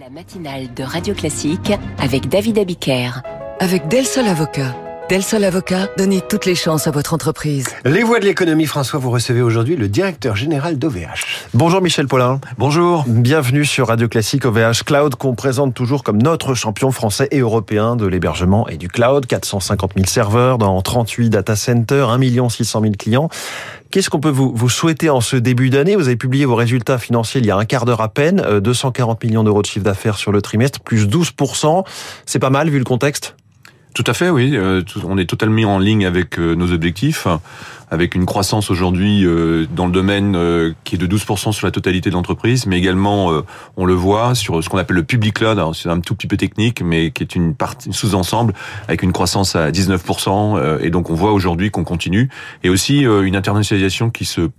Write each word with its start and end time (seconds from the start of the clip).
La 0.00 0.10
matinale 0.10 0.74
de 0.74 0.82
Radio 0.82 1.14
Classique 1.14 1.72
avec 2.00 2.28
David 2.28 2.58
Abiker. 2.58 3.22
Avec 3.60 3.86
Del 3.86 4.04
Sol 4.04 4.26
Avocat. 4.26 4.83
Del 5.10 5.22
Sol 5.22 5.44
Avocat, 5.44 5.90
donnez 5.98 6.22
toutes 6.22 6.46
les 6.46 6.54
chances 6.54 6.86
à 6.86 6.90
votre 6.90 7.12
entreprise. 7.12 7.66
Les 7.84 8.02
voix 8.02 8.20
de 8.20 8.24
l'économie, 8.24 8.64
François, 8.64 8.98
vous 8.98 9.10
recevez 9.10 9.42
aujourd'hui 9.42 9.76
le 9.76 9.86
directeur 9.86 10.34
général 10.34 10.78
d'OVH. 10.78 11.46
Bonjour 11.52 11.82
Michel 11.82 12.08
Paulin. 12.08 12.40
Bonjour. 12.56 13.04
Bienvenue 13.06 13.66
sur 13.66 13.88
Radio 13.88 14.08
Classique 14.08 14.46
OVH 14.46 14.82
Cloud 14.86 15.16
qu'on 15.16 15.34
présente 15.34 15.74
toujours 15.74 16.04
comme 16.04 16.22
notre 16.22 16.54
champion 16.54 16.90
français 16.90 17.28
et 17.32 17.40
européen 17.40 17.96
de 17.96 18.06
l'hébergement 18.06 18.66
et 18.66 18.78
du 18.78 18.88
cloud. 18.88 19.26
450 19.26 19.92
000 19.94 20.06
serveurs 20.06 20.56
dans 20.56 20.80
38 20.80 21.28
data 21.28 21.54
centers, 21.54 22.08
1 22.08 22.48
600 22.48 22.80
000 22.80 22.94
clients. 22.98 23.28
Qu'est-ce 23.90 24.08
qu'on 24.08 24.20
peut 24.20 24.30
vous, 24.30 24.54
vous 24.56 24.70
souhaiter 24.70 25.10
en 25.10 25.20
ce 25.20 25.36
début 25.36 25.68
d'année? 25.68 25.96
Vous 25.96 26.06
avez 26.06 26.16
publié 26.16 26.46
vos 26.46 26.56
résultats 26.56 26.96
financiers 26.96 27.42
il 27.42 27.46
y 27.46 27.50
a 27.50 27.56
un 27.56 27.66
quart 27.66 27.84
d'heure 27.84 28.00
à 28.00 28.08
peine, 28.08 28.42
240 28.60 29.22
euh, 29.22 29.26
millions 29.28 29.44
d'euros 29.44 29.60
de 29.60 29.66
chiffre 29.66 29.84
d'affaires 29.84 30.16
sur 30.16 30.32
le 30.32 30.40
trimestre, 30.40 30.80
plus 30.80 31.06
12%. 31.06 31.84
C'est 32.24 32.38
pas 32.38 32.50
mal 32.50 32.70
vu 32.70 32.78
le 32.78 32.84
contexte? 32.84 33.36
Tout 33.94 34.04
à 34.08 34.12
fait, 34.12 34.28
oui. 34.28 34.56
Euh, 34.56 34.82
on 35.04 35.16
est 35.18 35.24
totalement 35.24 35.76
en 35.76 35.78
ligne 35.78 36.04
avec 36.04 36.38
euh, 36.40 36.54
nos 36.56 36.72
objectifs 36.72 37.28
avec 37.90 38.16
une 38.16 38.26
croissance 38.26 38.70
aujourd'hui 38.70 39.24
euh, 39.24 39.66
dans 39.70 39.86
le 39.86 39.92
domaine 39.92 40.36
qui 40.82 40.96
est 40.96 40.98
de 40.98 41.06
12% 41.06 41.52
sur 41.52 41.66
la 41.66 41.70
totalité 41.70 42.10
de 42.10 42.14
l'entreprise, 42.14 42.66
mais 42.66 42.76
également, 42.76 43.30
on 43.76 43.84
le 43.84 43.94
voit, 43.94 44.34
sur 44.34 44.64
ce 44.64 44.68
qu'on 44.68 44.78
appelle 44.78 44.96
le 44.96 45.04
public 45.04 45.34
cloud, 45.34 45.60
c'est 45.74 45.88
un 45.88 46.00
tout 46.00 46.16
petit 46.16 46.26
peu 46.26 46.36
technique, 46.36 46.82
mais 46.82 47.12
qui 47.12 47.22
est 47.22 47.36
une 47.36 47.54
partie 47.54 47.92
sous-ensemble, 47.92 48.52
avec 48.88 49.02
une 49.02 49.12
croissance 49.12 49.54
à 49.54 49.70
19%, 49.70 50.80
et 50.80 50.90
donc 50.90 51.10
on 51.10 51.14
voit 51.14 51.32
aujourd'hui 51.32 51.70
qu'on 51.70 51.84
continue, 51.84 52.30
et 52.64 52.68
aussi 52.68 53.00
une 53.02 53.36
internationalisation 53.36 54.10
qui 54.10 54.24
se 54.24 54.50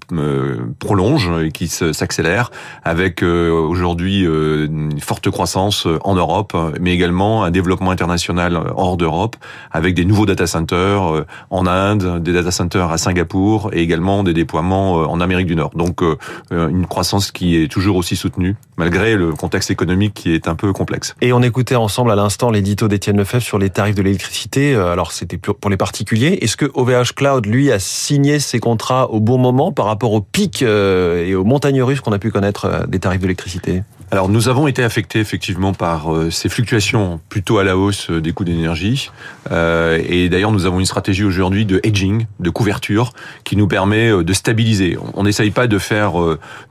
prolonge 0.79 1.29
et 1.43 1.52
qui 1.52 1.67
s'accélère, 1.67 2.52
avec 2.84 3.21
aujourd'hui 3.21 4.21
une 4.21 4.99
forte 5.02 5.29
croissance 5.29 5.88
en 6.04 6.15
Europe, 6.15 6.55
mais 6.79 6.93
également 6.93 7.43
un 7.43 7.52
développement 7.52 7.91
international 7.91 8.57
hors 8.76 8.95
d'Europe, 8.95 9.24
avec 9.71 9.95
des 9.95 10.05
nouveaux 10.05 10.26
data 10.26 10.45
centers 10.45 11.26
en 11.49 11.68
Inde, 11.68 12.21
des 12.21 12.34
data 12.34 12.51
centers 12.51 12.91
à 12.91 12.98
5 12.98 13.15
Singapour 13.15 13.70
et 13.71 13.82
également 13.82 14.23
des 14.23 14.34
déploiements 14.34 14.99
euh, 14.99 15.05
en 15.05 15.21
Amérique 15.21 15.48
du 15.48 15.55
Nord. 15.55 15.71
Donc 15.73 16.04
euh, 16.04 16.17
euh, 16.51 16.67
une 16.67 16.85
croissance 16.85 17.32
qui 17.32 17.55
est 17.55 17.71
toujours 17.71 17.95
aussi 17.95 18.17
soutenue 18.17 18.57
malgré 18.77 19.15
le 19.15 19.32
contexte 19.32 19.71
économique 19.71 20.13
qui 20.13 20.34
est 20.34 20.49
un 20.49 20.55
peu 20.55 20.73
complexe. 20.73 21.15
Et 21.21 21.32
on 21.32 21.41
écoutait 21.41 21.76
ensemble 21.76 22.12
à 22.12 22.15
l'instant 22.15 22.51
l'édito 22.51 22.90
d'Étienne 22.90 23.15
Lefebvre 23.15 23.43
sur 23.43 23.57
les 23.57 23.70
tarifs 23.70 23.95
de 23.95 24.01
l'électricité. 24.01 24.76
Alors 24.76 25.13
c'était 25.13 25.37
pour 25.37 25.70
les 25.70 25.77
particuliers. 25.77 26.39
Est-ce 26.41 26.57
que 26.57 26.70
OVH 26.73 27.13
Cloud 27.15 27.45
lui 27.45 27.71
a 27.71 27.79
signé 27.79 28.39
ses 28.39 28.60
contrats 28.60 29.10
au 29.12 29.21
bon 29.21 29.37
moment 29.37 29.71
par 29.71 29.85
rapport 29.85 30.12
au 30.12 30.20
pic 30.20 30.62
et 30.62 31.35
aux 31.35 31.45
montagnes 31.45 31.82
russes 31.82 32.01
qu'on 32.01 32.12
a 32.12 32.20
pu 32.20 32.32
connaître 32.32 32.85
des 32.87 32.99
tarifs 32.99 33.21
d'électricité 33.21 33.84
alors 34.16 34.30
nous 34.30 34.48
avons 34.48 34.68
été 34.68 34.82
affectés 34.82 35.20
effectivement 35.20 35.74
par 35.74 36.13
euh, 36.13 36.32
ces 36.32 36.48
fluctuations 36.48 37.20
plutôt 37.27 37.58
à 37.58 37.66
la 37.66 37.77
hausse 37.77 38.10
euh, 38.10 38.22
des 38.22 38.32
coûts 38.32 38.46
d'énergie. 38.46 39.12
Euh, 39.52 40.02
et 40.07 40.30
d'ailleurs 40.30 40.54
nous 40.54 40.66
avons 40.66 40.80
une 40.80 40.85
stratégie 40.85 41.26
aujourd'hui 41.26 41.66
de 41.66 41.82
hedging, 41.84 42.26
de 42.40 42.49
couverture, 42.49 43.12
qui 43.44 43.57
nous 43.57 43.68
permet 43.68 44.24
de 44.24 44.34
stabiliser. 44.34 44.98
On 45.16 45.24
n'essaye 45.24 45.52
pas 45.52 45.68
de 45.68 45.77
faire 45.77 46.13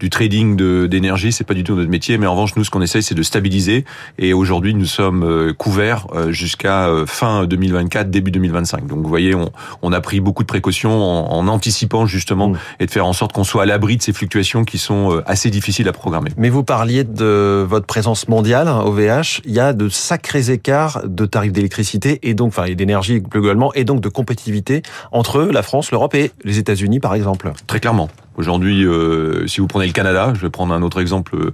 du 0.01 0.11
trading 0.11 0.57
d'énergie, 0.87 1.33
c'est 1.33 1.45
pas 1.45 1.55
du 1.55 1.65
tout 1.65 1.75
notre 1.75 1.91
métier, 1.91 2.19
mais 2.19 2.27
en 2.27 2.33
revanche 2.33 2.57
nous 2.57 2.65
ce 2.65 2.71
qu'on 2.71 2.83
essaye 2.83 3.03
c'est 3.03 3.15
de 3.15 3.23
stabiliser. 3.23 3.85
Et 4.19 4.33
aujourd'hui 4.33 4.75
nous 4.75 4.87
sommes 4.87 5.53
couverts 5.57 6.07
jusqu'à 6.31 6.89
fin 7.07 7.45
2024, 7.45 8.11
début 8.11 8.31
2025. 8.31 8.87
Donc 8.87 9.03
vous 9.03 9.09
voyez, 9.09 9.35
on, 9.35 9.51
on 9.83 9.93
a 9.93 10.01
pris 10.01 10.21
beaucoup 10.21 10.43
de 10.43 10.49
précautions 10.49 11.03
en, 11.03 11.33
en 11.33 11.49
anticipant 11.49 12.07
justement 12.07 12.51
mmh. 12.51 12.59
et 12.81 12.87
de 12.87 12.91
faire 12.91 13.07
en 13.07 13.13
sorte 13.13 13.33
qu'on 13.33 13.45
soit 13.45 13.63
à 13.63 13.67
l'abri 13.67 13.97
de 13.97 14.03
ces 14.03 14.13
fluctuations 14.13 14.65
qui 14.65 14.79
sont 14.79 15.23
assez 15.27 15.51
difficiles 15.51 15.89
à 15.89 15.93
programmer. 15.93 16.31
Mais 16.37 16.51
vous 16.51 16.65
parliez 16.65 17.05
de 17.05 17.34
votre 17.69 17.87
présence 17.87 18.29
mondiale 18.29 18.69
au 18.69 18.93
VH, 18.93 19.41
il 19.45 19.53
y 19.53 19.61
a 19.61 19.73
de 19.73 19.89
sacrés 19.89 20.51
écarts 20.51 21.03
de 21.07 21.27
tarifs 21.27 21.53
d'électricité 21.53 22.19
et 22.23 22.35
donc, 22.35 22.49
enfin, 22.49 22.65
et 22.65 22.75
d'énergie 22.75 23.21
globalement, 23.21 23.73
et 23.75 23.85
donc 23.85 24.01
de 24.01 24.09
compétitivité 24.09 24.83
entre 25.13 25.43
la 25.43 25.63
France, 25.63 25.91
l'Europe 25.91 26.15
et 26.15 26.33
les 26.45 26.59
États-Unis, 26.59 27.01
par 27.01 27.15
exemple. 27.15 27.53
Très 27.67 27.81
clairement. 27.81 28.09
Aujourd'hui, 28.37 28.85
euh, 28.85 29.47
si 29.47 29.61
vous 29.61 29.69
prenez 29.69 29.87
le 29.87 29.93
Canada, 29.93 30.33
je 30.35 30.41
vais 30.41 30.51
prendre 30.51 30.75
un 30.75 30.83
autre 30.83 31.01
exemple, 31.01 31.53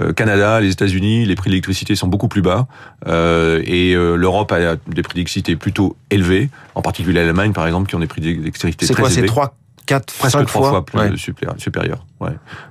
euh, 0.00 0.12
Canada, 0.14 0.60
les 0.60 0.70
États-Unis, 0.70 1.26
les 1.26 1.34
prix 1.34 1.50
de 1.50 1.52
l'électricité 1.52 1.94
sont 1.94 2.08
beaucoup 2.08 2.28
plus 2.28 2.40
bas 2.40 2.66
euh, 3.06 3.62
et 3.66 3.94
l'Europe 3.94 4.50
a 4.52 4.76
des 4.76 5.02
prix 5.02 5.14
d'électricité 5.14 5.56
plutôt 5.56 5.96
élevés, 6.10 6.48
en 6.74 6.82
particulier 6.82 7.24
l'Allemagne 7.24 7.52
par 7.52 7.66
exemple, 7.66 7.88
qui 7.88 7.96
ont 7.96 8.00
des 8.00 8.06
prix 8.06 8.22
d'électricité 8.22 8.86
très 8.86 8.94
élevés. 8.94 8.94
C'est 8.94 8.94
quoi, 8.94 9.10
c'est 9.10 9.26
trois 9.26 9.54
4, 9.86 10.14
presque 10.18 10.46
trois 10.46 10.68
fois, 10.68 10.84
plus 10.84 10.98
ouais. 10.98 11.16
supérieur. 11.16 12.06
Ouais. 12.20 12.30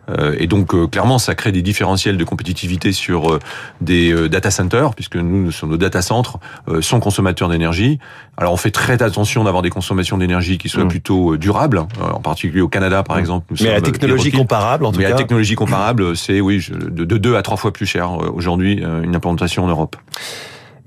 Euh, 0.09 0.35
et 0.39 0.47
donc 0.47 0.73
euh, 0.73 0.87
clairement, 0.87 1.19
ça 1.19 1.35
crée 1.35 1.51
des 1.51 1.61
différentiels 1.61 2.17
de 2.17 2.23
compétitivité 2.23 2.93
sur 2.93 3.33
euh, 3.33 3.39
des 3.81 4.11
euh, 4.11 4.29
data 4.29 4.49
centers, 4.49 4.95
puisque 4.95 5.17
nous, 5.17 5.51
sur 5.51 5.67
nos 5.67 5.77
data 5.77 6.01
centres, 6.01 6.39
euh, 6.69 6.81
sont 6.81 6.99
consommateurs 6.99 7.49
d'énergie. 7.49 7.99
Alors 8.37 8.53
on 8.53 8.57
fait 8.57 8.71
très 8.71 9.01
attention 9.03 9.43
d'avoir 9.43 9.61
des 9.61 9.69
consommations 9.69 10.17
d'énergie 10.17 10.57
qui 10.57 10.69
soient 10.69 10.85
mm. 10.85 10.89
plutôt 10.89 11.37
durables, 11.37 11.79
en 11.99 12.21
particulier 12.21 12.61
au 12.61 12.69
Canada 12.69 13.03
par 13.03 13.17
mm. 13.17 13.19
exemple. 13.19 13.45
Nous 13.51 13.57
Mais 13.61 13.73
la 13.73 13.81
technologie 13.81 14.31
comparable, 14.31 14.85
en 14.85 14.91
tout 14.91 14.99
Mais 14.99 15.05
cas. 15.05 15.11
la 15.11 15.17
technologie 15.17 15.55
comparable, 15.55 16.15
c'est 16.15 16.39
oui 16.39 16.65
de, 16.71 17.03
de 17.03 17.17
2 17.17 17.35
à 17.35 17.41
3 17.41 17.57
fois 17.57 17.73
plus 17.73 17.85
cher 17.85 18.11
aujourd'hui 18.33 18.81
une 19.03 19.15
implantation 19.15 19.65
en 19.65 19.67
Europe. 19.67 19.97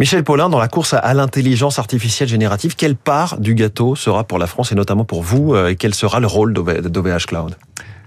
Michel 0.01 0.25
Paulin, 0.25 0.49
dans 0.49 0.59
la 0.59 0.67
course 0.67 0.93
à 0.93 1.15
l'intelligence 1.15 1.79
artificielle 1.79 2.29
générative, 2.29 2.75
quelle 2.75 2.97
part 2.97 3.39
du 3.39 3.55
gâteau 3.55 3.95
sera 3.95 4.25
pour 4.25 4.41
la 4.41 4.49
France 4.49 4.73
et 4.73 4.75
notamment 4.75 5.05
pour 5.05 5.23
vous 5.23 5.55
euh, 5.55 5.69
et 5.69 5.77
quel 5.77 5.95
sera 5.95 6.19
le 6.19 6.27
rôle 6.27 6.53
d'OVH 6.53 7.27
Cloud? 7.29 7.55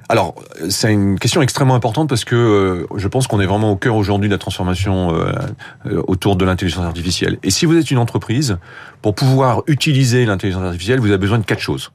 Alors, 0.09 0.35
c'est 0.69 0.91
une 0.91 1.17
question 1.17 1.41
extrêmement 1.41 1.75
importante 1.75 2.09
parce 2.09 2.25
que 2.25 2.35
euh, 2.35 2.87
je 2.97 3.07
pense 3.07 3.27
qu'on 3.27 3.39
est 3.39 3.45
vraiment 3.45 3.71
au 3.71 3.77
cœur 3.77 3.95
aujourd'hui 3.95 4.27
de 4.27 4.33
la 4.33 4.37
transformation 4.37 5.15
euh, 5.15 6.01
autour 6.07 6.35
de 6.35 6.43
l'intelligence 6.43 6.83
artificielle. 6.83 7.39
Et 7.43 7.51
si 7.51 7.65
vous 7.65 7.77
êtes 7.77 7.89
une 7.89 7.99
entreprise, 7.99 8.57
pour 9.01 9.15
pouvoir 9.15 9.63
utiliser 9.67 10.25
l'intelligence 10.25 10.63
artificielle, 10.63 10.99
vous 10.99 11.07
avez 11.07 11.17
besoin 11.17 11.39
de 11.39 11.45
quatre 11.45 11.61
choses. 11.61 11.91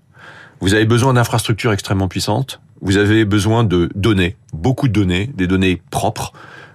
Vous 0.60 0.72
avez 0.72 0.86
besoin 0.86 1.12
d'infrastructures 1.12 1.72
extrêmement 1.72 2.08
puissantes. 2.08 2.60
Vous 2.80 2.96
avez 2.96 3.26
besoin 3.26 3.62
de 3.62 3.90
données, 3.94 4.36
beaucoup 4.54 4.88
de 4.88 4.92
données, 4.92 5.30
des 5.34 5.46
données 5.46 5.82
propres. 5.90 6.32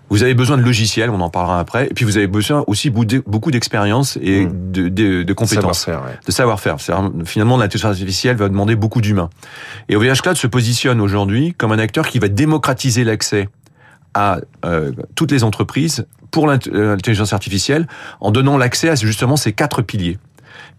Vous 0.09 0.23
avez 0.23 0.34
besoin 0.34 0.57
de 0.57 0.62
logiciels, 0.62 1.09
on 1.09 1.19
en 1.19 1.29
parlera 1.29 1.59
après. 1.59 1.88
Et 1.88 1.94
puis 1.94 2.06
vous 2.06 2.18
avez 2.18 2.28
besoin 2.28 2.63
aussi 2.68 2.90
beaucoup 2.90 3.51
d'expérience 3.51 4.18
et 4.22 4.45
mmh. 4.45 4.72
de, 4.72 4.90
de, 4.90 5.23
de, 5.23 5.34
compétences, 5.34 5.85
savoir 5.85 6.06
ouais. 6.06 6.19
de 6.25 6.31
savoir-faire. 6.31 6.78
Finalement, 7.25 7.57
l'intelligence 7.57 7.91
artificielle 7.91 8.38
va 8.38 8.50
demander 8.50 8.75
beaucoup 8.75 9.01
d'humains. 9.01 9.29
Et 9.90 9.95
OVH 9.95 10.22
Cloud 10.22 10.38
se 10.38 10.47
positionne 10.47 11.01
aujourd'hui 11.01 11.53
comme 11.53 11.72
un 11.72 11.79
acteur 11.79 12.07
qui 12.07 12.19
va 12.19 12.29
démocratiser 12.29 13.03
l'accès 13.03 13.50
à 14.13 14.40
euh, 14.66 14.91
toutes 15.16 15.31
les 15.31 15.44
entreprises 15.44 16.07
pour 16.31 16.47
l'intelligence 16.47 17.34
artificielle 17.34 17.88
en 18.19 18.31
donnant 18.31 18.57
l'accès 18.57 18.89
à 18.89 18.95
justement 18.95 19.38
ces 19.38 19.53
quatre 19.53 19.81
piliers 19.81 20.18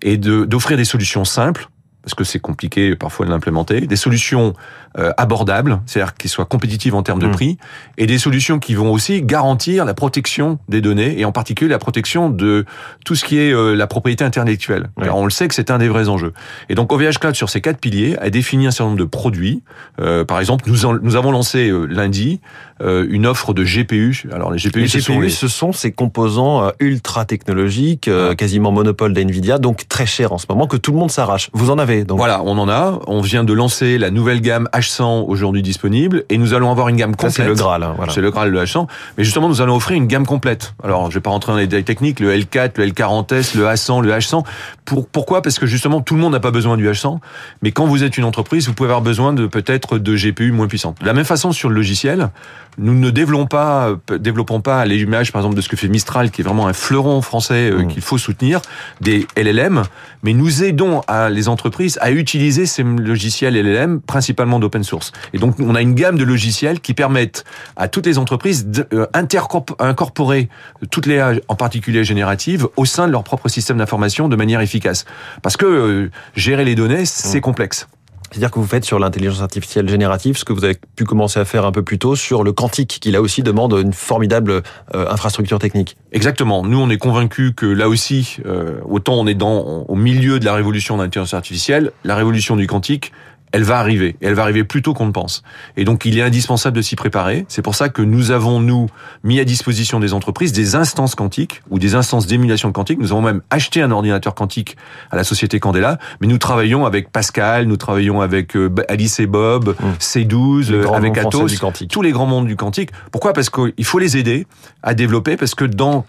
et 0.03 0.17
d'offrir 0.17 0.77
des 0.77 0.85
solutions 0.85 1.25
simples 1.25 1.69
parce 2.09 2.15
que 2.15 2.25
c'est 2.25 2.39
compliqué 2.39 2.97
parfois 2.97 3.27
de 3.27 3.31
l'implémenter, 3.31 3.83
des 3.83 3.97
solutions 3.97 4.55
euh, 4.99 5.13
abordables, 5.19 5.83
c'est-à-dire 5.85 6.15
qui 6.15 6.27
soient 6.27 6.47
compétitives 6.47 6.95
en 6.95 7.03
termes 7.03 7.19
de 7.19 7.27
mm. 7.27 7.33
prix, 7.33 7.59
et 7.99 8.07
des 8.07 8.17
solutions 8.17 8.59
qui 8.59 8.75
vont 8.75 8.91
aussi 8.91 9.21
garantir 9.21 9.85
la 9.85 9.93
protection 9.93 10.59
des 10.71 10.81
données, 10.81 11.21
et 11.21 11.27
en 11.27 11.33
particulier 11.33 11.69
la 11.69 11.79
protection 11.79 12.31
de 12.31 12.65
tout 13.05 13.15
ce 13.15 13.27
qui 13.27 13.39
est 13.39 13.53
euh, 13.53 13.75
la 13.75 13.87
propriété 13.87 14.25
intellectuelle. 14.25 14.89
Car 15.03 15.19
on 15.19 15.25
le 15.25 15.31
sait 15.31 15.49
que 15.49 15.55
c'est 15.55 15.71
un 15.71 15.77
des 15.77 15.89
vrais 15.89 16.09
enjeux. 16.09 16.33
Et 16.71 16.75
donc 16.75 16.91
OVH 16.91 17.19
Cloud, 17.21 17.35
sur 17.35 17.51
ces 17.51 17.61
quatre 17.61 17.79
piliers, 17.79 18.17
a 18.19 18.31
défini 18.31 18.67
un 18.67 18.71
certain 18.71 18.87
nombre 18.87 18.99
de 18.99 19.05
produits. 19.05 19.63
Euh, 20.01 20.25
par 20.25 20.41
exemple, 20.41 20.65
nous, 20.67 20.87
en, 20.87 20.95
nous 20.95 21.15
avons 21.15 21.31
lancé 21.31 21.71
lundi 21.91 22.41
une 22.81 23.27
offre 23.27 23.55
de 23.55 23.65
GPU. 23.65 24.23
Alors 24.33 24.53
les 24.53 24.59
GPU, 24.59 24.83
les 24.83 24.89
ce, 24.89 24.99
GPU 24.99 25.03
sont 25.03 25.21
les... 25.21 25.31
ce 25.31 25.49
sont 25.49 25.73
ces 25.73 25.91
composants 25.91 26.71
ultra 26.79 27.25
technologiques, 27.25 28.09
quasiment 28.37 28.71
monopole 28.71 29.13
d'NVIDIA, 29.13 29.59
donc 29.59 29.89
très 29.89 30.07
chers 30.07 30.33
en 30.33 30.39
ce 30.39 30.47
moment, 30.49 30.69
que 30.69 30.77
tout 30.77 30.93
le 30.93 30.99
monde 30.99 31.11
s'arrache. 31.11 31.51
Vous 31.53 31.71
en 31.71 31.79
avez 31.79 31.98
donc. 32.05 32.19
Voilà, 32.19 32.43
on 32.45 32.59
en 32.59 32.69
a. 32.69 32.99
On 33.07 33.21
vient 33.21 33.45
de 33.45 33.53
lancer 33.53 33.99
la 33.99 34.11
nouvelle 34.11 34.41
gamme 34.41 34.69
H100 34.73 35.25
aujourd'hui 35.27 35.63
disponible 35.63 36.25
et 36.29 36.39
nous 36.39 36.55
allons 36.55 36.71
avoir 36.71 36.89
une 36.89 36.97
gamme 36.97 37.17
complète. 37.17 37.33
C'est 37.33 37.45
le 37.45 37.55
Graal. 37.55 37.83
Hein, 37.83 37.95
voilà. 37.97 38.13
C'est 38.13 38.21
le 38.21 38.31
Graal 38.31 38.51
le 38.51 38.63
H100. 38.63 38.87
Mais 39.17 39.25
justement, 39.25 39.49
nous 39.49 39.61
allons 39.61 39.77
offrir 39.77 39.97
une 39.97 40.07
gamme 40.07 40.27
complète. 40.27 40.75
Alors, 40.83 41.11
je 41.11 41.17
vais 41.17 41.21
pas 41.21 41.31
rentrer 41.31 41.53
dans 41.53 41.59
les 41.59 41.67
détails 41.67 41.85
techniques, 41.85 42.21
le 42.21 42.35
L4, 42.37 42.73
le 42.77 42.87
L40S, 42.87 43.57
le 43.57 43.65
A100, 43.65 44.03
le 44.03 44.11
H100. 44.13 44.45
Pour, 44.85 45.07
pourquoi? 45.07 45.43
Parce 45.43 45.59
que 45.59 45.67
justement, 45.67 46.01
tout 46.01 46.15
le 46.15 46.21
monde 46.21 46.33
n'a 46.33 46.41
pas 46.41 46.51
besoin 46.51 46.77
du 46.77 46.89
H100. 46.89 47.19
Mais 47.63 47.73
quand 47.73 47.87
vous 47.87 48.05
êtes 48.05 48.19
une 48.19 48.25
entreprise, 48.25 48.67
vous 48.67 48.75
pouvez 48.75 48.89
avoir 48.89 49.03
besoin 49.03 49.33
de 49.33 49.47
peut-être 49.47 49.99
de 49.99 50.17
GPU 50.17 50.53
moins 50.53 50.69
puissantes. 50.69 51.01
De 51.01 51.07
la 51.07 51.15
même 51.15 51.25
façon, 51.25 51.53
sur 51.53 51.69
le 51.69 51.75
logiciel, 51.75 52.31
nous 52.79 52.95
ne 52.95 53.11
développons 53.11 53.47
pas, 53.47 53.91
développons 54.19 54.61
pas 54.61 54.85
l'image, 54.85 55.33
par 55.33 55.41
exemple, 55.41 55.57
de 55.57 55.61
ce 55.61 55.69
que 55.69 55.77
fait 55.77 55.89
Mistral, 55.89 56.31
qui 56.31 56.43
est 56.43 56.45
vraiment 56.45 56.69
un 56.69 56.73
fleuron 56.73 57.21
français 57.23 57.71
euh, 57.71 57.83
mmh. 57.83 57.89
qu'il 57.89 58.03
faut 58.03 58.19
soutenir, 58.19 58.61
des 59.01 59.27
LLM, 59.37 59.83
mais 60.23 60.33
nous 60.33 60.63
aidons 60.63 61.03
à 61.09 61.29
les 61.29 61.49
entreprises 61.49 61.88
à 62.01 62.11
utiliser 62.11 62.67
ces 62.67 62.83
logiciels 62.83 63.55
LLM, 63.55 64.01
principalement 64.01 64.59
d'open 64.59 64.85
source. 64.85 65.13
Et 65.33 65.39
donc, 65.39 65.57
on 65.61 65.75
a 65.75 65.81
une 65.81 65.95
gamme 65.95 66.19
de 66.19 66.25
logiciels 66.25 66.81
qui 66.81 66.93
permettent 66.93 67.45
à 67.77 67.89
toutes 67.89 68.07
les 68.07 68.19
entreprises 68.19 68.67
d'incorporer 68.67 70.49
toutes 70.91 71.07
les, 71.07 71.39
en 71.49 71.55
particulier 71.55 72.05
génératives, 72.05 72.69
au 72.77 72.85
sein 72.85 73.07
de 73.07 73.13
leur 73.13 73.25
propre 73.25 73.49
système 73.49 73.79
d'information 73.79 74.29
de 74.29 74.37
manière 74.37 74.61
efficace. 74.61 75.05
Parce 75.43 75.57
que 75.57 75.67
euh, 75.67 76.11
gérer 76.35 76.65
les 76.65 76.75
données, 76.75 77.05
c'est 77.05 77.39
mmh. 77.39 77.43
complexe. 77.43 77.89
C'est-à-dire 78.31 78.51
que 78.51 78.59
vous 78.59 78.67
faites 78.67 78.85
sur 78.85 78.99
l'intelligence 78.99 79.41
artificielle 79.41 79.89
générative 79.89 80.37
ce 80.37 80.45
que 80.45 80.53
vous 80.53 80.65
avez 80.65 80.77
pu 80.97 81.05
commencer 81.05 81.41
à 81.41 81.45
faire 81.45 81.65
un 81.65 81.73
peu 81.73 81.83
plus 81.83 81.99
tôt 81.99 82.17
sur 82.17 82.45
le 82.45 82.53
quantique, 82.53 82.99
qui 83.01 83.11
là 83.11 83.21
aussi 83.21 83.43
demande 83.43 83.73
une 83.73 83.93
formidable 83.93 84.63
euh, 84.95 85.11
infrastructure 85.11 85.59
technique. 85.59 85.97
Exactement. 86.13 86.65
Nous, 86.65 86.79
on 86.79 86.91
est 86.91 86.99
convaincus 86.99 87.53
que 87.57 87.67
là 87.67 87.89
aussi, 87.89 88.39
euh, 88.47 88.81
autant 88.85 89.15
on 89.15 89.27
est 89.27 89.35
dans 89.35 89.85
au 89.89 89.97
milieu 89.97 90.39
de 90.39 90.45
la 90.45 90.55
révolution 90.55 90.97
de 90.97 91.03
l'intelligence 91.03 91.35
artificielle, 91.35 91.93
la 92.05 92.17
révolution 92.17 92.57
du 92.57 92.67
quantique, 92.67 93.13
elle 93.53 93.65
va 93.65 93.79
arriver. 93.79 94.17
Et 94.21 94.27
elle 94.27 94.35
va 94.35 94.43
arriver 94.43 94.65
plus 94.65 94.83
tôt 94.83 94.95
qu'on 94.95 95.07
ne 95.07 95.13
pense. 95.13 95.43
Et 95.77 95.85
donc, 95.85 96.05
il 96.05 96.19
est 96.19 96.23
indispensable 96.23 96.77
de 96.77 96.83
s'y 96.83 96.97
préparer. 96.97 97.47
C'est 97.49 97.63
pour 97.63 97.75
ça 97.75 97.89
que 97.89 98.03
nous 98.03 98.31
avons, 98.31 98.61
nous, 98.61 98.89
mis 99.25 99.41
à 99.41 99.45
disposition 99.45 100.01
des 100.01 100.13
entreprises 100.13 100.53
des 100.53 100.75
instances 100.75 101.15
quantiques 101.15 101.63
ou 101.71 101.79
des 101.79 101.95
instances 101.95 102.27
d'émulation 102.27 102.73
quantique. 102.73 102.99
Nous 102.99 103.13
avons 103.13 103.23
même 103.23 103.43
acheté 103.51 103.83
un 103.83 103.91
ordinateur 103.91 104.35
quantique 104.35 104.77
à 105.11 105.17
la 105.17 105.25
société 105.25 105.61
Candela. 105.61 105.99
Mais 106.21 106.27
nous 106.27 106.39
travaillons 106.39 106.87
avec 106.87 107.11
Pascal, 107.11 107.67
nous 107.67 107.77
travaillons 107.77 108.21
avec 108.21 108.57
euh, 108.57 108.75
Alice 108.89 109.21
et 109.21 109.27
Bob, 109.27 109.75
mmh. 109.79 109.85
C12, 110.01 110.73
euh, 110.73 110.89
avec 110.93 111.17
Atos, 111.19 111.53
tous 111.91 112.03
les 112.03 112.13
grands 112.13 112.27
mondes 112.27 112.47
du 112.47 112.57
quantique. 112.57 112.91
Pourquoi? 113.11 113.33
Parce 113.33 113.51
qu'il 113.51 113.85
faut 113.85 113.99
les 113.99 114.17
aider 114.17 114.47
à 114.83 114.95
développer, 114.95 115.37
parce 115.37 115.55
que 115.55 115.65
dans 115.65 116.05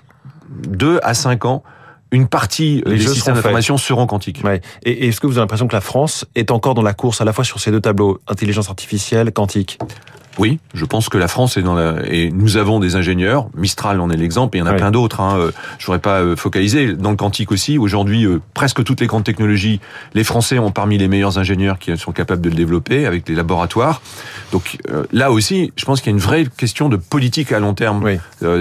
deux 0.49 0.99
à 1.03 1.13
cinq 1.13 1.45
ans, 1.45 1.63
une 2.11 2.27
partie 2.27 2.81
des 2.85 2.99
systèmes 2.99 3.35
d'information 3.35 3.77
seront 3.77 4.07
quantiques. 4.07 4.41
Ouais. 4.43 4.61
Et 4.83 5.07
est-ce 5.07 5.19
que 5.19 5.27
vous 5.27 5.33
avez 5.33 5.41
l'impression 5.41 5.67
que 5.67 5.75
la 5.75 5.81
France 5.81 6.25
est 6.35 6.51
encore 6.51 6.73
dans 6.73 6.81
la 6.81 6.93
course 6.93 7.21
à 7.21 7.25
la 7.25 7.33
fois 7.33 7.43
sur 7.43 7.59
ces 7.59 7.71
deux 7.71 7.81
tableaux, 7.81 8.19
intelligence 8.27 8.69
artificielle, 8.69 9.31
quantique? 9.31 9.77
Oui, 10.39 10.59
je 10.73 10.85
pense 10.85 11.09
que 11.09 11.17
la 11.17 11.27
France 11.27 11.57
est 11.57 11.61
dans 11.61 11.75
la 11.75 11.97
et 12.07 12.31
nous 12.31 12.55
avons 12.55 12.79
des 12.79 12.95
ingénieurs. 12.95 13.49
Mistral 13.55 13.99
en 13.99 14.09
est 14.09 14.15
l'exemple, 14.15 14.55
et 14.55 14.59
il 14.59 14.63
y 14.63 14.63
en 14.63 14.71
a 14.71 14.73
plein 14.73 14.89
d'autres. 14.89 15.19
Hein. 15.19 15.37
Euh, 15.37 15.51
je 15.79 15.85
voudrais 15.85 15.99
pas 15.99 16.21
euh, 16.21 16.37
focaliser 16.37 16.93
dans 16.93 17.09
le 17.11 17.17
quantique 17.17 17.51
aussi. 17.51 17.77
Aujourd'hui, 17.77 18.25
euh, 18.25 18.39
presque 18.53 18.81
toutes 18.85 19.01
les 19.01 19.07
grandes 19.07 19.25
technologies, 19.25 19.81
les 20.13 20.23
Français 20.23 20.57
ont 20.57 20.71
parmi 20.71 20.97
les 20.97 21.09
meilleurs 21.09 21.37
ingénieurs 21.39 21.77
qui 21.77 21.95
sont 21.97 22.13
capables 22.13 22.41
de 22.41 22.49
le 22.49 22.55
développer 22.55 23.05
avec 23.05 23.27
les 23.27 23.35
laboratoires. 23.35 24.01
Donc 24.53 24.77
là 25.11 25.31
aussi, 25.31 25.73
je 25.75 25.85
pense 25.85 25.99
qu'il 25.99 26.11
y 26.11 26.13
a 26.13 26.17
une 26.17 26.23
vraie 26.23 26.45
question 26.45 26.87
de 26.87 26.95
politique 26.95 27.51
à 27.51 27.59
long 27.59 27.73
terme, 27.73 28.03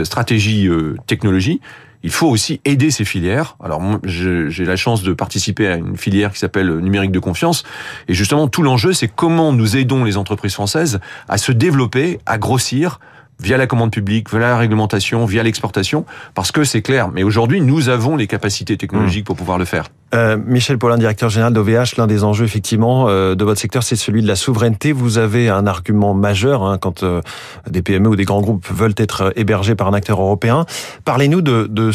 stratégie, 0.03 0.69
technologie 1.07 1.61
il 2.03 2.11
faut 2.11 2.29
aussi 2.29 2.61
aider 2.65 2.91
ces 2.91 3.05
filières. 3.05 3.57
Alors 3.63 3.83
j'ai 4.05 4.65
la 4.65 4.77
chance 4.77 5.03
de 5.03 5.13
participer 5.13 5.67
à 5.67 5.77
une 5.77 5.97
filière 5.97 6.33
qui 6.33 6.39
s'appelle 6.39 6.79
numérique 6.79 7.13
de 7.13 7.19
confiance. 7.19 7.65
Et 8.09 8.15
justement, 8.15 8.49
tout 8.49 8.63
l'enjeu, 8.63 8.93
c'est 8.93 9.09
comment 9.09 9.53
nous 9.53 9.77
aidons 9.77 10.05
les 10.05 10.17
entreprises 10.17 10.55
françaises 10.55 11.01
à 11.29 11.39
se 11.39 11.53
développer, 11.53 12.21
à 12.27 12.39
grossir, 12.39 13.01
via 13.41 13.57
la 13.57 13.67
commande 13.67 13.93
publique, 13.93 14.31
via 14.31 14.41
la 14.41 14.59
réglementation, 14.59 15.25
via 15.25 15.43
l'exportation, 15.43 16.05
parce 16.35 16.53
que 16.53 16.65
c'est 16.65 16.83
clair. 16.83 17.09
Mais 17.09 17.23
aujourd'hui, 17.23 17.61
nous 17.61 17.89
avons 17.89 18.17
les 18.17 18.27
capacités 18.27 18.77
technologiques 18.77 19.25
mmh. 19.25 19.27
pour 19.27 19.37
pouvoir 19.37 19.59
le 19.59 19.65
faire. 19.65 19.89
Euh, 20.15 20.39
Michel 20.43 20.79
Paulin, 20.79 20.97
directeur 20.97 21.29
général 21.29 21.53
d'OVH, 21.53 21.97
l'un 21.99 22.07
des 22.07 22.25
enjeux 22.25 22.45
effectivement 22.45 23.07
euh, 23.09 23.35
de 23.35 23.45
votre 23.45 23.61
secteur, 23.61 23.83
c'est 23.83 23.97
celui 23.97 24.23
de 24.23 24.27
la 24.27 24.37
souveraineté. 24.37 24.93
Vous 24.93 25.19
avez 25.19 25.49
un 25.49 25.67
argument 25.67 26.15
majeur 26.15 26.63
hein, 26.63 26.79
quand 26.79 27.03
euh, 27.03 27.21
des 27.69 27.83
PME 27.83 28.09
ou 28.09 28.17
des 28.17 28.25
grands 28.25 28.41
groupes 28.41 28.67
veulent 28.71 28.95
être 28.97 29.33
hébergés 29.37 29.75
par 29.75 29.89
un 29.89 29.93
acteur 29.93 30.21
européen. 30.21 30.65
Parlez-nous 31.05 31.43
de, 31.43 31.67
de 31.69 31.91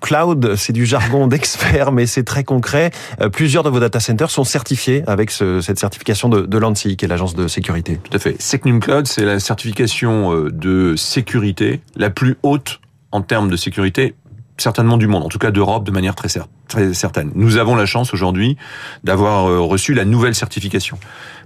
Cloud. 0.00 0.54
C'est 0.56 0.72
du 0.72 0.86
jargon 0.86 1.26
d'expert, 1.28 1.90
mais 1.90 2.06
c'est 2.06 2.24
très 2.24 2.44
concret. 2.44 2.90
plusieurs 3.32 3.64
de 3.64 3.70
vos 3.70 3.80
data 3.80 3.98
centers 4.00 4.30
sont 4.30 4.44
certifiés 4.44 5.02
avec 5.06 5.30
ce, 5.30 5.60
cette 5.60 5.78
certification 5.78 6.28
de, 6.28 6.42
de 6.42 6.58
l'ANSI, 6.58 6.96
qui 6.96 7.04
est 7.04 7.08
l'agence 7.08 7.34
de 7.34 7.48
sécurité. 7.48 7.98
Tout 8.02 8.16
à 8.16 8.20
fait. 8.20 8.40
SOCNUM 8.40 8.80
Cloud, 8.80 9.06
c'est 9.06 9.24
la 9.24 9.40
certification 9.40 10.48
de 10.50 10.94
sécurité 10.96 11.80
la 11.96 12.10
plus 12.10 12.36
haute 12.42 12.80
en 13.10 13.22
termes 13.22 13.48
de 13.48 13.56
sécurité 13.56 14.14
certainement 14.58 14.96
du 14.96 15.06
monde, 15.06 15.24
en 15.24 15.28
tout 15.28 15.38
cas 15.38 15.50
d'Europe 15.50 15.84
de 15.84 15.90
manière 15.90 16.14
très, 16.14 16.28
très 16.68 16.92
certaine. 16.92 17.30
Nous 17.34 17.56
avons 17.56 17.74
la 17.74 17.86
chance 17.86 18.12
aujourd'hui 18.12 18.56
d'avoir 19.04 19.48
euh, 19.48 19.60
reçu 19.60 19.94
la 19.94 20.04
nouvelle 20.04 20.34
certification. 20.34 20.98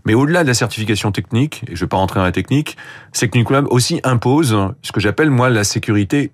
Mais 0.04 0.14
au-delà 0.14 0.42
de 0.42 0.48
la 0.48 0.54
certification 0.54 1.12
technique, 1.12 1.62
et 1.64 1.66
je 1.68 1.72
ne 1.72 1.80
vais 1.80 1.88
pas 1.88 1.96
rentrer 1.96 2.20
dans 2.20 2.24
la 2.24 2.32
technique, 2.32 2.76
Club 3.46 3.66
aussi 3.70 4.00
impose 4.04 4.56
ce 4.82 4.92
que 4.92 5.00
j'appelle 5.00 5.30
moi 5.30 5.50
la 5.50 5.64
sécurité 5.64 6.32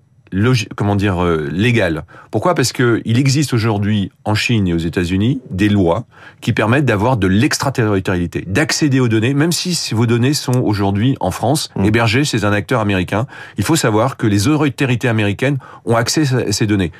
comment 0.75 0.95
dire 0.95 1.23
euh, 1.23 1.49
légal. 1.51 2.03
Pourquoi? 2.31 2.55
Parce 2.55 2.71
que 2.71 3.01
il 3.05 3.17
existe 3.17 3.53
aujourd'hui 3.53 4.11
en 4.25 4.35
Chine 4.35 4.67
et 4.67 4.73
aux 4.73 4.79
États-Unis 4.79 5.41
des 5.49 5.69
lois 5.69 6.05
qui 6.41 6.53
permettent 6.53 6.85
d'avoir 6.85 7.17
de 7.17 7.27
l'extraterritorialité, 7.27 8.43
d'accéder 8.47 8.99
aux 8.99 9.07
données, 9.07 9.33
même 9.33 9.51
si 9.51 9.93
vos 9.93 10.05
données 10.05 10.33
sont 10.33 10.61
aujourd'hui 10.61 11.15
en 11.19 11.31
France, 11.31 11.69
mmh. 11.75 11.85
hébergées 11.85 12.23
chez 12.23 12.45
un 12.45 12.53
acteur 12.53 12.79
américain. 12.79 13.25
Il 13.57 13.63
faut 13.63 13.75
savoir 13.75 14.17
que 14.17 14.27
les 14.27 14.47
autorités 14.47 15.07
américaines 15.07 15.57
ont 15.85 15.95
accès 15.95 16.33
à 16.33 16.51
ces 16.51 16.67
données. 16.67 16.91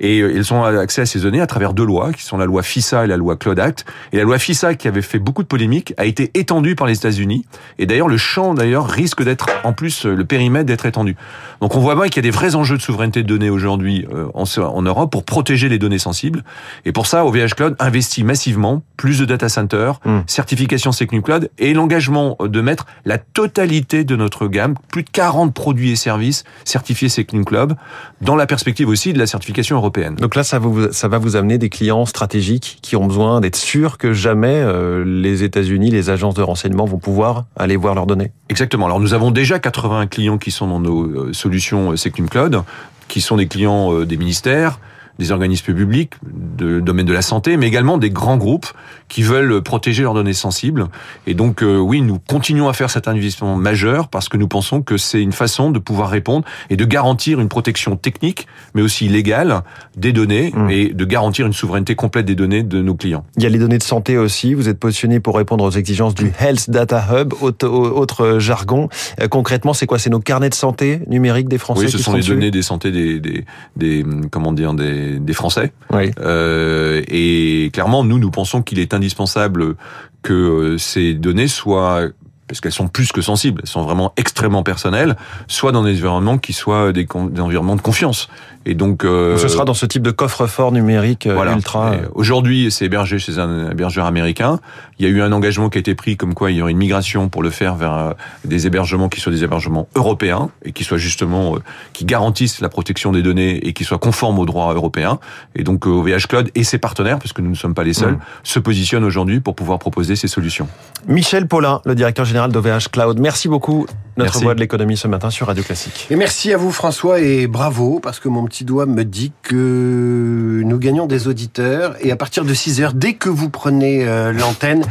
Et 0.00 0.20
euh, 0.20 0.32
ils 0.34 0.52
ont 0.52 0.64
accès 0.64 1.02
à 1.02 1.06
ces 1.06 1.20
données 1.20 1.40
à 1.40 1.46
travers 1.46 1.72
deux 1.72 1.84
lois, 1.84 2.12
qui 2.12 2.22
sont 2.22 2.36
la 2.36 2.46
loi 2.46 2.62
FISA 2.62 3.04
et 3.04 3.06
la 3.06 3.16
loi 3.16 3.36
Cloud 3.36 3.58
Act. 3.58 3.84
Et 4.12 4.16
la 4.16 4.24
loi 4.24 4.38
FISA, 4.38 4.74
qui 4.74 4.88
avait 4.88 5.02
fait 5.02 5.18
beaucoup 5.18 5.42
de 5.42 5.48
polémiques, 5.48 5.94
a 5.96 6.04
été 6.04 6.30
étendue 6.34 6.74
par 6.74 6.86
les 6.86 6.96
États-Unis. 6.96 7.46
Et 7.78 7.86
d'ailleurs, 7.86 8.08
le 8.08 8.16
champ, 8.16 8.54
d'ailleurs, 8.54 8.88
risque 8.88 9.22
d'être, 9.22 9.46
en 9.62 9.72
plus, 9.72 10.04
le 10.04 10.24
périmètre 10.24 10.66
d'être 10.66 10.86
étendu. 10.86 11.16
Donc 11.60 11.76
on 11.76 11.80
voit 11.80 11.94
bien 11.94 12.04
qu'il 12.04 12.16
y 12.16 12.18
a 12.18 12.22
des 12.22 12.30
vrais 12.30 12.54
enjeux 12.56 12.73
de 12.76 12.82
souveraineté 12.82 13.22
de 13.22 13.28
données 13.28 13.50
aujourd'hui 13.50 14.06
euh, 14.12 14.26
en, 14.34 14.44
en 14.60 14.82
Europe 14.82 15.10
pour 15.10 15.24
protéger 15.24 15.68
les 15.68 15.78
données 15.78 15.98
sensibles. 15.98 16.44
Et 16.84 16.92
pour 16.92 17.06
ça, 17.06 17.24
OVH 17.24 17.54
Cloud 17.56 17.76
investit 17.78 18.24
massivement, 18.24 18.82
plus 18.96 19.18
de 19.18 19.24
data 19.24 19.48
centers, 19.48 20.00
hmm. 20.04 20.20
certification 20.26 20.92
Secnu 20.92 21.22
Cloud 21.22 21.50
et 21.58 21.74
l'engagement 21.74 22.36
de 22.40 22.60
mettre 22.60 22.86
la 23.04 23.18
totalité 23.18 24.04
de 24.04 24.16
notre 24.16 24.46
gamme, 24.46 24.74
plus 24.88 25.02
de 25.02 25.10
40 25.10 25.52
produits 25.52 25.90
et 25.90 25.96
services 25.96 26.44
certifiés 26.64 27.08
Secnu 27.08 27.44
Cloud, 27.44 27.76
dans 28.20 28.36
la 28.36 28.46
perspective 28.46 28.88
aussi 28.88 29.12
de 29.12 29.18
la 29.18 29.26
certification 29.26 29.76
européenne. 29.76 30.16
Donc 30.16 30.34
là, 30.34 30.44
ça, 30.44 30.58
vous, 30.58 30.92
ça 30.92 31.08
va 31.08 31.18
vous 31.18 31.36
amener 31.36 31.58
des 31.58 31.68
clients 31.68 32.06
stratégiques 32.06 32.78
qui 32.82 32.96
ont 32.96 33.06
besoin 33.06 33.40
d'être 33.40 33.56
sûrs 33.56 33.98
que 33.98 34.12
jamais 34.12 34.54
euh, 34.54 35.04
les 35.04 35.42
États-Unis, 35.42 35.90
les 35.90 36.10
agences 36.10 36.34
de 36.34 36.42
renseignement 36.42 36.84
vont 36.84 36.98
pouvoir 36.98 37.44
aller 37.56 37.76
voir 37.76 37.94
leurs 37.94 38.06
données. 38.06 38.32
Exactement. 38.48 38.86
Alors 38.86 39.00
nous 39.00 39.14
avons 39.14 39.30
déjà 39.30 39.58
80 39.58 40.06
clients 40.06 40.38
qui 40.38 40.50
sont 40.50 40.66
dans 40.66 40.80
nos 40.80 41.04
euh, 41.04 41.32
solutions 41.32 41.96
Secnum 41.96 42.28
Cloud, 42.28 42.62
qui 43.08 43.20
sont 43.20 43.36
des 43.36 43.46
clients 43.46 43.92
euh, 43.92 44.06
des 44.06 44.16
ministères, 44.16 44.78
des 45.18 45.30
organismes 45.30 45.74
publics, 45.74 46.14
de 46.24 46.80
domaine 46.80 47.06
de 47.06 47.12
la 47.12 47.22
santé, 47.22 47.56
mais 47.56 47.66
également 47.66 47.98
des 47.98 48.10
grands 48.10 48.36
groupes 48.36 48.66
qui 49.08 49.22
veulent 49.22 49.62
protéger 49.62 50.02
leurs 50.02 50.14
données 50.14 50.32
sensibles. 50.32 50.86
Et 51.26 51.34
donc, 51.34 51.62
euh, 51.62 51.78
oui, 51.78 52.00
nous 52.00 52.18
continuons 52.18 52.68
à 52.68 52.72
faire 52.72 52.90
cet 52.90 53.06
investissement 53.06 53.56
majeur 53.56 54.08
parce 54.08 54.28
que 54.28 54.36
nous 54.36 54.48
pensons 54.48 54.82
que 54.82 54.96
c'est 54.96 55.22
une 55.22 55.32
façon 55.32 55.70
de 55.70 55.78
pouvoir 55.78 56.10
répondre 56.10 56.44
et 56.70 56.76
de 56.76 56.84
garantir 56.84 57.40
une 57.40 57.48
protection 57.48 57.96
technique, 57.96 58.46
mais 58.74 58.82
aussi 58.82 59.08
légale 59.08 59.62
des 59.96 60.12
données 60.12 60.52
mmh. 60.54 60.70
et 60.70 60.88
de 60.88 61.04
garantir 61.04 61.46
une 61.46 61.52
souveraineté 61.52 61.94
complète 61.94 62.26
des 62.26 62.34
données 62.34 62.62
de 62.62 62.82
nos 62.82 62.94
clients. 62.94 63.24
Il 63.36 63.42
y 63.42 63.46
a 63.46 63.50
les 63.50 63.58
données 63.58 63.78
de 63.78 63.84
santé 63.84 64.18
aussi. 64.18 64.54
Vous 64.54 64.68
êtes 64.68 64.78
positionné 64.80 65.20
pour 65.20 65.36
répondre 65.36 65.64
aux 65.64 65.70
exigences 65.70 66.14
du 66.14 66.32
Health 66.40 66.70
Data 66.70 67.06
Hub, 67.12 67.34
autre, 67.40 68.38
jargon. 68.38 68.88
Euh, 69.20 69.28
concrètement, 69.28 69.74
c'est 69.74 69.86
quoi? 69.86 69.98
C'est 69.98 70.10
nos 70.10 70.20
carnets 70.20 70.50
de 70.50 70.54
santé 70.54 71.00
numériques 71.06 71.48
des 71.48 71.58
Français 71.58 71.84
Oui, 71.84 71.90
ce 71.90 71.98
sont 71.98 72.14
les 72.14 72.22
données 72.22 72.50
des 72.50 72.62
santé 72.62 72.90
des, 72.90 73.20
des, 73.20 73.44
des 73.76 74.04
comment 74.30 74.52
dire 74.52 74.74
des 74.74 75.03
des, 75.18 75.32
Français. 75.32 75.72
Euh, 75.92 77.02
et 77.08 77.70
clairement, 77.72 78.04
nous, 78.04 78.18
nous 78.18 78.30
pensons 78.30 78.62
qu'il 78.62 78.78
est 78.78 78.94
indispensable 78.94 79.76
que 80.22 80.32
euh, 80.32 80.78
ces 80.78 81.14
données 81.14 81.48
soient 81.48 82.08
parce 82.46 82.60
qu'elles 82.60 82.72
sont 82.72 82.88
plus 82.88 83.12
que 83.12 83.22
sensibles, 83.22 83.60
elles 83.62 83.68
sont 83.68 83.82
vraiment 83.82 84.12
extrêmement 84.16 84.62
personnelles, 84.62 85.16
soit 85.48 85.72
dans 85.72 85.82
des 85.82 85.94
environnements 85.94 86.38
qui 86.38 86.52
soient 86.52 86.92
des, 86.92 87.04
des 87.04 87.40
environnements 87.40 87.76
de 87.76 87.82
confiance. 87.82 88.28
Et 88.66 88.74
donc, 88.74 89.04
euh, 89.04 89.36
ce 89.36 89.48
sera 89.48 89.64
dans 89.64 89.74
ce 89.74 89.84
type 89.84 90.02
de 90.02 90.10
coffre-fort 90.10 90.72
numérique 90.72 91.26
euh, 91.26 91.54
ultra. 91.54 91.92
Aujourd'hui, 92.14 92.70
c'est 92.70 92.86
hébergé 92.86 93.18
chez 93.18 93.38
un 93.38 93.70
hébergeur 93.70 94.06
américain. 94.06 94.58
Il 94.98 95.04
y 95.04 95.08
a 95.08 95.10
eu 95.10 95.20
un 95.20 95.32
engagement 95.32 95.68
qui 95.68 95.78
a 95.78 95.80
été 95.80 95.94
pris 95.94 96.16
comme 96.16 96.32
quoi 96.34 96.50
il 96.50 96.56
y 96.56 96.62
aurait 96.62 96.70
une 96.70 96.78
migration 96.78 97.28
pour 97.28 97.42
le 97.42 97.50
faire 97.50 97.74
vers 97.74 97.94
euh, 97.94 98.12
des 98.44 98.66
hébergements 98.66 99.08
qui 99.08 99.20
soient 99.20 99.32
des 99.32 99.44
hébergements 99.44 99.86
européens 99.94 100.50
et 100.64 100.72
qui 100.72 100.84
soient 100.84 100.98
justement 100.98 101.56
qui 101.92 102.04
garantissent 102.04 102.60
la 102.60 102.70
protection 102.70 103.12
des 103.12 103.22
données 103.22 103.66
et 103.66 103.74
qui 103.74 103.84
soient 103.84 103.98
conformes 103.98 104.38
aux 104.38 104.46
droits 104.46 104.72
européens. 104.72 105.18
Et 105.56 105.62
donc 105.62 105.86
OVH 105.86 106.26
Cloud 106.28 106.50
et 106.54 106.64
ses 106.64 106.78
partenaires, 106.78 107.18
parce 107.18 107.32
que 107.34 107.42
nous 107.42 107.50
ne 107.50 107.54
sommes 107.54 107.74
pas 107.74 107.84
les 107.84 107.92
seuls, 107.92 108.14
mm. 108.14 108.20
se 108.44 108.58
positionnent 108.58 109.04
aujourd'hui 109.04 109.40
pour 109.40 109.54
pouvoir 109.54 109.78
proposer 109.78 110.16
ces 110.16 110.28
solutions. 110.28 110.68
Michel 111.06 111.46
Paulin, 111.48 111.82
le 111.84 111.94
directeur 111.94 112.24
général 112.24 112.33
d'OVH 112.48 112.88
Cloud. 112.90 113.20
Merci 113.20 113.48
beaucoup. 113.48 113.86
Notre 114.16 114.38
voix 114.40 114.54
de 114.54 114.60
l'économie 114.60 114.96
ce 114.96 115.08
matin 115.08 115.30
sur 115.30 115.48
Radio 115.48 115.64
Classique. 115.64 116.06
Et 116.08 116.14
merci 116.16 116.52
à 116.52 116.56
vous 116.56 116.70
François 116.70 117.20
et 117.20 117.48
bravo 117.48 117.98
parce 118.00 118.20
que 118.20 118.28
mon 118.28 118.44
petit 118.44 118.64
doigt 118.64 118.86
me 118.86 119.04
dit 119.04 119.32
que 119.42 120.62
nous 120.64 120.78
gagnons 120.78 121.06
des 121.06 121.26
auditeurs 121.26 121.96
et 122.00 122.12
à 122.12 122.16
partir 122.16 122.44
de 122.44 122.54
6 122.54 122.80
heures, 122.80 122.94
dès 122.94 123.14
que 123.14 123.28
vous 123.28 123.50
prenez 123.50 124.06
euh, 124.06 124.32
l'antenne, 124.32 124.84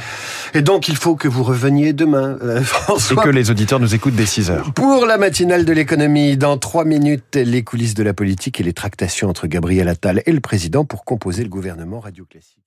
et 0.53 0.61
donc 0.61 0.89
il 0.89 0.97
faut 0.97 1.15
que 1.15 1.29
vous 1.29 1.43
reveniez 1.43 1.93
demain, 1.93 2.37
euh, 2.41 2.61
François. 2.63 3.23
Et 3.23 3.25
que 3.25 3.29
les 3.29 3.49
auditeurs 3.49 3.79
nous 3.79 3.95
écoutent 3.95 4.15
dès 4.15 4.25
6 4.25 4.51
heures. 4.51 4.73
Pour 4.73 5.05
la 5.05 5.17
matinale 5.17 5.63
de 5.63 5.71
l'économie, 5.71 6.35
dans 6.35 6.57
3 6.57 6.83
minutes, 6.83 7.35
les 7.35 7.63
coulisses 7.63 7.93
de 7.93 8.03
la 8.03 8.13
politique 8.13 8.59
et 8.59 8.63
les 8.63 8.73
tractations 8.73 9.29
entre 9.29 9.47
Gabriel 9.47 9.87
Attal 9.87 10.21
et 10.25 10.31
le 10.31 10.41
président 10.41 10.83
pour 10.83 11.05
composer 11.05 11.43
le 11.43 11.49
gouvernement 11.49 12.01
Radio 12.01 12.25
Classique. 12.25 12.63